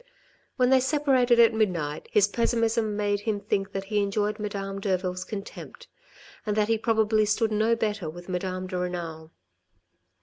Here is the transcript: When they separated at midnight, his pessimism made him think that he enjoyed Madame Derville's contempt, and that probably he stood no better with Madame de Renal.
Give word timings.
When 0.55 0.71
they 0.71 0.79
separated 0.79 1.39
at 1.39 1.53
midnight, 1.53 2.07
his 2.11 2.27
pessimism 2.27 2.97
made 2.97 3.19
him 3.19 3.39
think 3.39 3.71
that 3.71 3.83
he 3.83 4.01
enjoyed 4.01 4.39
Madame 4.39 4.81
Derville's 4.81 5.23
contempt, 5.23 5.85
and 6.43 6.57
that 6.57 6.69
probably 6.81 7.21
he 7.21 7.25
stood 7.27 7.51
no 7.51 7.75
better 7.75 8.09
with 8.09 8.27
Madame 8.27 8.65
de 8.65 8.79
Renal. 8.79 9.31